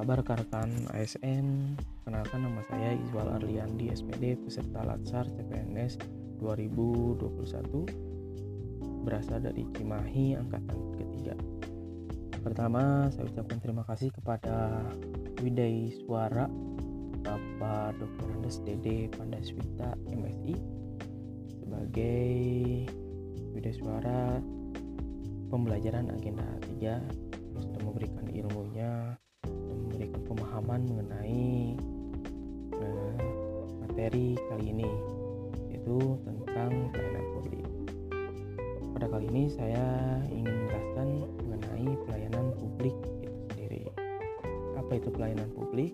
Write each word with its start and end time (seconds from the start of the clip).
kabar 0.00 0.24
rekan 0.24 0.72
ASN? 0.96 1.76
Kenalkan 2.08 2.40
nama 2.40 2.64
saya 2.72 2.96
Izwal 2.96 3.36
Arliandi 3.36 3.92
SPD 3.92 4.32
peserta 4.40 4.80
Latsar 4.80 5.28
CPNS 5.28 6.00
2021 6.40 9.04
berasal 9.04 9.44
dari 9.44 9.68
Cimahi 9.76 10.40
angkatan 10.40 10.96
ketiga. 10.96 11.36
Pertama, 12.40 13.12
saya 13.12 13.28
ucapkan 13.28 13.60
terima 13.60 13.84
kasih 13.84 14.08
kepada 14.08 14.88
Widai 15.44 15.92
Suara 16.00 16.48
Bapak 17.20 18.00
Dr. 18.00 18.40
Andes 18.40 18.64
Dede 18.64 19.12
Pandaswita 19.12 20.00
MSI 20.08 20.56
sebagai 21.60 22.88
Widai 23.52 23.76
Suara 23.76 24.40
pembelajaran 25.52 26.08
agenda 26.08 26.48
3 26.64 26.80
yang 26.80 27.04
sudah 27.60 27.84
memberikan 27.84 27.90
ilmunya 27.90 27.90
memberikan 27.90 27.99
pemahaman 30.70 30.86
mengenai 30.86 31.50
uh, 32.78 33.18
materi 33.82 34.38
kali 34.46 34.70
ini 34.70 34.90
yaitu 35.66 35.98
tentang 36.22 36.70
pelayanan 36.94 37.26
publik. 37.34 37.66
Pada 38.94 39.06
kali 39.10 39.26
ini 39.34 39.44
saya 39.50 39.82
ingin 40.30 40.46
menjelaskan 40.46 41.08
mengenai 41.42 41.90
pelayanan 42.06 42.46
publik 42.54 42.94
itu 43.18 43.38
sendiri. 43.50 43.82
Apa 44.78 44.92
itu 44.94 45.10
pelayanan 45.10 45.50
publik? 45.58 45.90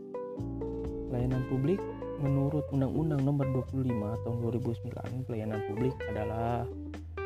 Pelayanan 1.09 1.43
publik 1.49 1.80
menurut 2.21 2.69
Undang-Undang 2.69 3.24
Nomor 3.24 3.49
25 3.73 3.80
Tahun 3.97 4.37
2009 4.45 5.24
pelayanan 5.24 5.61
publik 5.73 5.97
adalah 6.13 6.69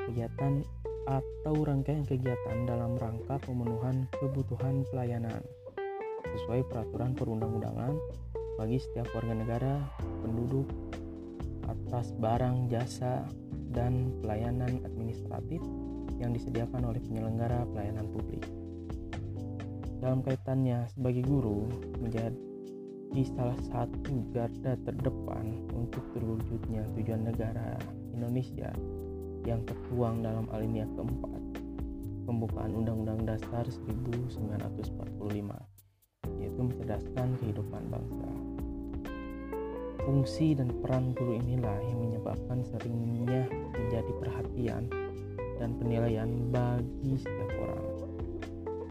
kegiatan 0.07 0.63
atau 1.11 1.55
rangkaian 1.67 2.07
kegiatan 2.07 2.63
dalam 2.63 2.95
rangka 2.95 3.43
pemenuhan 3.43 4.07
kebutuhan 4.23 4.87
pelayanan 4.95 5.43
sesuai 6.25 6.69
peraturan 6.69 7.17
perundang-undangan 7.17 7.97
bagi 8.61 8.77
setiap 8.77 9.09
warga 9.17 9.33
negara, 9.33 9.75
penduduk, 10.21 10.69
atas 11.65 12.13
barang, 12.17 12.69
jasa, 12.69 13.25
dan 13.71 14.11
pelayanan 14.21 14.83
administratif 14.83 15.63
yang 16.21 16.37
disediakan 16.37 16.91
oleh 16.91 17.01
penyelenggara 17.01 17.65
pelayanan 17.73 18.05
publik. 18.13 18.45
Dalam 20.01 20.21
kaitannya 20.21 20.89
sebagai 20.93 21.25
guru 21.25 21.69
menjadi 22.01 22.37
salah 23.37 23.59
satu 23.69 24.33
garda 24.33 24.79
terdepan 24.87 25.67
untuk 25.75 26.05
terwujudnya 26.15 26.87
tujuan 26.95 27.27
negara 27.27 27.77
Indonesia 28.15 28.71
yang 29.45 29.65
tertuang 29.65 30.21
dalam 30.21 30.47
alinea 30.53 30.87
keempat 30.95 31.43
pembukaan 32.29 32.73
Undang-Undang 32.77 33.27
Dasar 33.27 33.65
1945 33.67 35.90
yaitu 36.61 36.69
mencerdaskan 36.69 37.29
kehidupan 37.41 37.83
bangsa. 37.89 38.29
Fungsi 40.05 40.53
dan 40.53 40.69
peran 40.85 41.17
guru 41.17 41.41
inilah 41.41 41.77
yang 41.89 41.99
menyebabkan 42.05 42.61
seringnya 42.69 43.49
menjadi 43.73 44.13
perhatian 44.21 44.85
dan 45.57 45.71
penilaian 45.81 46.29
bagi 46.53 47.17
setiap 47.21 47.53
orang. 47.65 47.89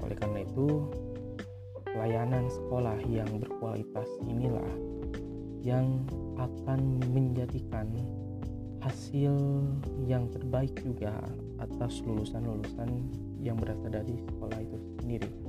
Oleh 0.06 0.18
karena 0.18 0.40
itu, 0.46 0.68
pelayanan 1.86 2.46
sekolah 2.50 2.98
yang 3.10 3.30
berkualitas 3.38 4.10
inilah 4.26 4.74
yang 5.62 6.02
akan 6.42 7.04
menjadikan 7.14 7.90
hasil 8.80 9.36
yang 10.08 10.26
terbaik 10.32 10.72
juga 10.82 11.20
atas 11.60 12.00
lulusan-lulusan 12.06 12.90
yang 13.44 13.60
berasal 13.60 13.92
dari 13.92 14.16
sekolah 14.24 14.58
itu 14.64 14.78
sendiri 15.04 15.49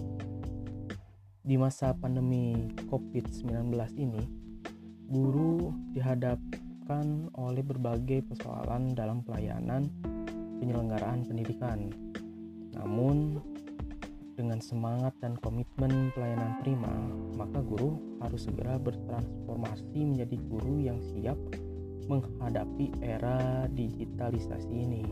di 1.50 1.58
masa 1.58 1.90
pandemi 1.98 2.54
COVID-19 2.86 3.74
ini, 3.98 4.22
guru 5.10 5.74
dihadapkan 5.90 7.26
oleh 7.34 7.66
berbagai 7.66 8.22
persoalan 8.30 8.94
dalam 8.94 9.26
pelayanan 9.26 9.90
penyelenggaraan 10.62 11.26
pendidikan. 11.26 11.90
Namun, 12.78 13.42
dengan 14.38 14.62
semangat 14.62 15.10
dan 15.18 15.34
komitmen 15.42 16.14
pelayanan 16.14 16.62
prima, 16.62 16.94
maka 17.34 17.58
guru 17.66 17.98
harus 18.22 18.46
segera 18.46 18.78
bertransformasi 18.78 20.06
menjadi 20.06 20.38
guru 20.46 20.78
yang 20.78 21.02
siap 21.02 21.34
menghadapi 22.06 22.94
era 23.02 23.66
digitalisasi 23.74 24.70
ini. 24.70 25.02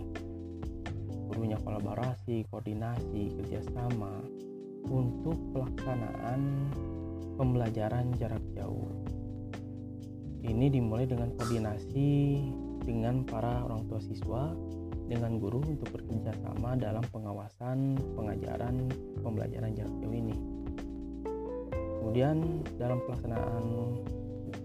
Gurunya 1.34 1.58
kolaborasi, 1.66 2.46
koordinasi, 2.46 3.42
kerjasama, 3.42 4.22
untuk 4.88 5.36
pelaksanaan 5.54 6.72
pembelajaran 7.38 8.10
jarak 8.18 8.42
jauh. 8.56 8.90
Ini 10.42 10.72
dimulai 10.72 11.06
dengan 11.06 11.30
koordinasi 11.36 12.40
dengan 12.82 13.22
para 13.28 13.62
orang 13.68 13.84
tua 13.86 14.00
siswa 14.00 14.50
dengan 15.08 15.40
guru 15.40 15.64
untuk 15.64 15.88
bekerja 15.92 16.36
sama 16.44 16.76
dalam 16.76 17.04
pengawasan 17.08 17.96
pengajaran 18.16 18.88
pembelajaran 19.24 19.72
jarak 19.76 19.94
jauh 20.04 20.14
ini. 20.14 20.36
Kemudian 21.98 22.64
dalam 22.80 23.00
pelaksanaan 23.04 23.64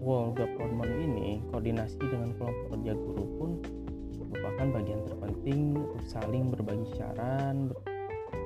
World 0.04 0.36
Government 0.36 0.92
ini, 1.00 1.40
koordinasi 1.48 1.96
dengan 2.00 2.36
kelompok 2.36 2.76
kerja 2.76 2.92
guru 2.92 3.24
pun 3.40 3.50
merupakan 4.20 4.66
bagian 4.80 5.00
terpenting 5.08 5.60
untuk 5.76 6.02
saling 6.08 6.52
berbagi 6.52 6.88
saran, 6.96 7.72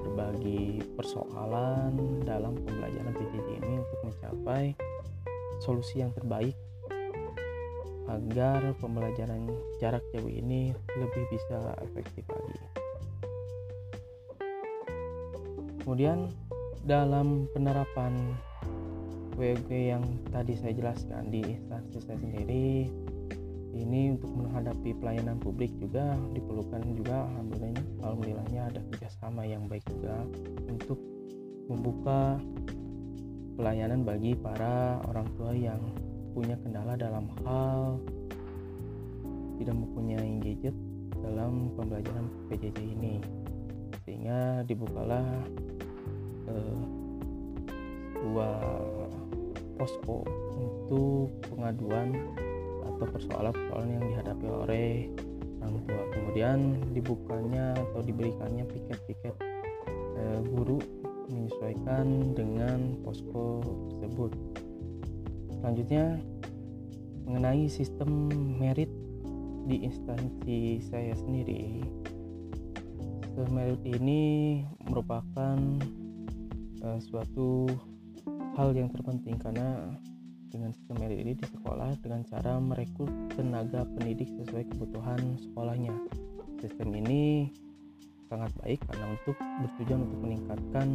berbagi 0.08 0.80
persoalan 0.96 2.24
dalam 2.24 2.56
pembelajaran 2.64 3.12
PJJ 3.12 3.48
ini 3.60 3.74
untuk 3.76 4.00
mencapai 4.08 4.72
solusi 5.60 6.00
yang 6.00 6.08
terbaik 6.16 6.56
agar 8.08 8.72
pembelajaran 8.80 9.52
jarak 9.76 10.00
jauh 10.16 10.32
ini 10.32 10.72
lebih 10.96 11.24
bisa 11.28 11.76
efektif 11.84 12.24
lagi. 12.24 12.56
Kemudian 15.84 16.32
dalam 16.88 17.44
penerapan 17.52 18.32
WG 19.36 19.92
yang 19.92 20.04
tadi 20.32 20.56
saya 20.56 20.72
jelaskan 20.72 21.28
di 21.28 21.44
instansi 21.44 22.00
saya 22.00 22.16
sendiri 22.16 22.88
ini 23.76 24.16
untuk 24.16 24.32
menghadapi 24.32 24.96
pelayanan 24.96 25.36
publik 25.36 25.72
juga 25.76 26.16
diperlukan 26.32 26.82
juga 26.96 27.28
alhamdulillahnya 27.32 27.84
alhamdulillahnya 28.00 28.60
ada 28.72 28.80
kerjasama 28.92 29.44
yang 29.44 29.68
baik 29.68 29.84
juga 29.88 30.24
untuk 30.68 30.98
membuka 31.68 32.40
pelayanan 33.58 34.06
bagi 34.06 34.32
para 34.38 35.02
orang 35.10 35.28
tua 35.36 35.52
yang 35.52 35.82
punya 36.32 36.54
kendala 36.62 36.94
dalam 36.94 37.26
hal 37.42 37.98
tidak 39.58 39.74
mempunyai 39.74 40.38
gadget 40.38 40.76
dalam 41.18 41.74
pembelajaran 41.74 42.30
PJJ 42.46 42.78
ini. 42.78 43.18
Sehingga 44.06 44.62
dibukalah 44.64 45.26
eh, 46.46 46.80
sebuah 48.14 48.56
posko 49.78 50.22
untuk 50.58 51.30
pengaduan 51.50 52.14
atau 52.84 53.04
persoalan-persoalan 53.08 53.90
yang 53.98 54.04
dihadapi 54.04 54.46
oleh 54.46 54.88
orang 55.62 55.78
tua. 55.84 56.02
Kemudian 56.14 56.58
dibukanya 56.94 57.76
atau 57.76 58.00
diberikannya 58.02 58.64
piket-piket 58.66 59.34
e, 60.16 60.22
guru 60.48 60.78
menyesuaikan 61.28 62.32
dengan 62.32 62.96
posko 63.04 63.60
tersebut. 63.92 64.32
Selanjutnya 65.60 66.22
mengenai 67.28 67.68
sistem 67.68 68.32
merit 68.56 68.88
di 69.68 69.84
instansi 69.84 70.80
saya 70.80 71.12
sendiri. 71.12 71.84
Sistem 73.28 73.48
merit 73.52 73.82
ini 73.84 74.22
merupakan 74.88 75.58
e, 76.80 76.86
suatu 77.04 77.68
hal 78.56 78.74
yang 78.74 78.90
terpenting 78.90 79.36
karena 79.38 79.94
dengan 80.48 80.72
sistem 80.72 80.96
ini 81.04 81.36
di 81.36 81.46
sekolah 81.46 82.00
dengan 82.00 82.24
cara 82.24 82.56
merekrut 82.56 83.12
tenaga 83.36 83.84
pendidik 83.96 84.28
sesuai 84.40 84.64
kebutuhan 84.74 85.20
sekolahnya. 85.36 85.94
Sistem 86.58 86.88
ini 86.96 87.52
sangat 88.28 88.52
baik 88.60 88.80
karena 88.88 89.06
untuk 89.16 89.36
bertujuan 89.38 90.00
untuk 90.04 90.20
meningkatkan 90.24 90.88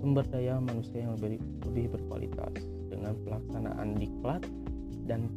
sumber 0.00 0.24
daya 0.28 0.60
manusia 0.60 1.04
yang 1.04 1.16
lebih, 1.16 1.40
lebih 1.68 1.84
berkualitas 1.96 2.54
dengan 2.88 3.16
pelaksanaan 3.24 3.96
diklat 3.96 4.42
dan 5.08 5.32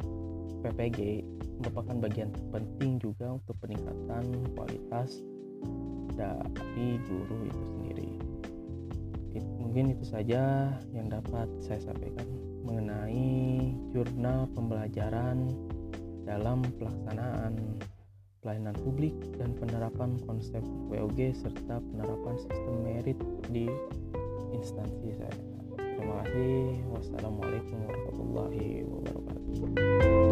PPG 0.61 1.23
merupakan 1.61 1.95
bagian 2.01 2.29
penting 2.51 2.97
juga 3.01 3.37
untuk 3.37 3.55
peningkatan 3.61 4.23
kualitas 4.57 5.21
dari 6.13 6.99
guru 7.07 7.37
itu 7.47 7.63
sendiri. 7.77 8.30
It, 9.31 9.45
mungkin 9.59 9.95
itu 9.95 10.03
saja 10.03 10.73
yang 10.91 11.07
dapat 11.07 11.47
saya 11.63 11.79
sampaikan 11.79 12.27
mengenai 12.67 13.71
jurnal 13.95 14.47
pembelajaran 14.51 15.51
dalam 16.27 16.61
pelaksanaan 16.79 17.79
pelayanan 18.41 18.75
publik 18.81 19.13
dan 19.37 19.53
penerapan 19.55 20.17
konsep 20.25 20.63
WOG 20.89 21.31
serta 21.37 21.77
penerapan 21.93 22.35
sistem 22.41 22.75
merit 22.81 23.19
di 23.53 23.69
instansi 24.51 25.13
saya. 25.15 25.37
Terima 25.77 26.25
kasih. 26.25 26.81
Wassalamualaikum 26.89 27.77
warahmatullahi 27.85 28.83
wabarakatuh. 28.89 30.30